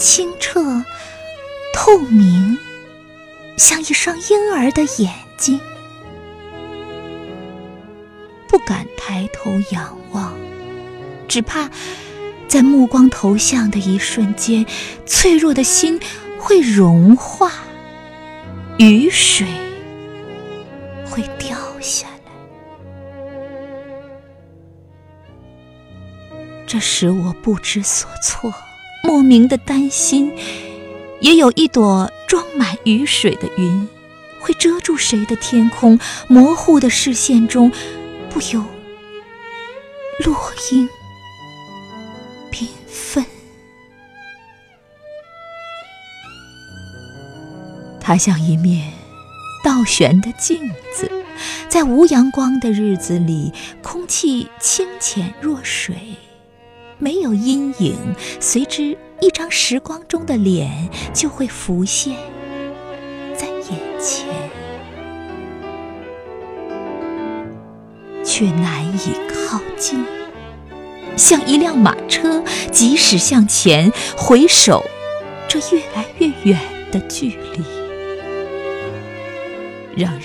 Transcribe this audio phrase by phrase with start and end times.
[0.00, 0.82] 清澈
[1.74, 2.56] 透明，
[3.58, 5.60] 像一双婴儿的眼睛。
[8.48, 10.34] 不敢抬头仰望，
[11.28, 11.68] 只怕
[12.48, 14.64] 在目光投向的一瞬间，
[15.04, 16.00] 脆弱的心
[16.38, 17.52] 会融化，
[18.78, 19.46] 雨水
[21.04, 22.32] 会掉下来。
[26.66, 28.52] 这使我不知所措，
[29.10, 30.32] 莫名的担心。
[31.20, 33.88] 也有一朵装满雨水的云，
[34.38, 35.98] 会遮住谁的天空？
[36.28, 37.72] 模糊的视线中。
[38.30, 38.64] 不由
[40.24, 40.88] 落英
[42.52, 43.26] 缤纷，
[48.00, 48.92] 它像一面
[49.64, 51.10] 倒悬的镜子，
[51.68, 53.52] 在无阳光的日子里，
[53.82, 55.96] 空气清浅若水，
[57.00, 57.96] 没有阴影，
[58.40, 62.14] 随之一张时光中的脸就会浮现
[63.34, 64.28] 在眼前。
[68.22, 69.14] 却难以
[69.48, 70.04] 靠近，
[71.16, 74.84] 像一辆马车，即使向前回首，
[75.48, 76.60] 这越来越远
[76.92, 77.64] 的距离，
[79.96, 80.22] 让人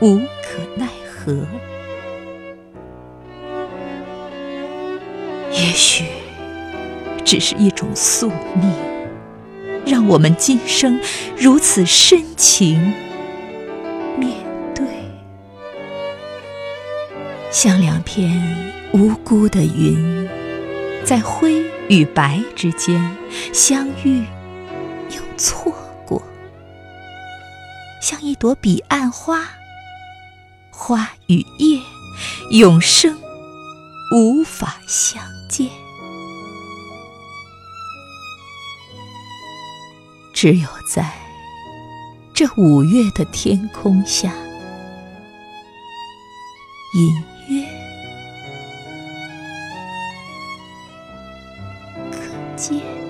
[0.00, 1.36] 无可奈何。
[5.62, 6.04] 也许
[7.24, 8.28] 只是一种宿
[8.60, 8.74] 命，
[9.86, 11.00] 让我们今生
[11.38, 12.92] 如此深情
[14.18, 14.32] 面
[14.74, 14.84] 对。
[17.52, 20.28] 像两片无辜的云，
[21.04, 23.16] 在灰与白之间
[23.52, 24.24] 相遇
[25.10, 25.72] 又错
[26.04, 26.20] 过；
[28.00, 29.48] 像一朵彼岸花，
[30.70, 31.80] 花与叶
[32.50, 33.16] 永生
[34.12, 35.22] 无法相
[35.52, 35.68] 见。
[40.32, 41.12] 只有在
[42.34, 44.32] 这五月的天空下，
[46.94, 47.14] 隐
[47.48, 47.64] 约。
[52.10, 53.01] 可见。